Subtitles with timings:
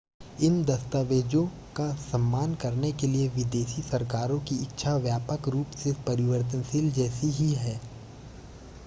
[0.43, 1.45] इन दस्तावेज़ों
[1.75, 7.51] का सम्मान करने के लिए विदेशी सरकारों की इच्छा व्यापक रूप से परिवर्तशील जैसी ही
[7.55, 7.79] है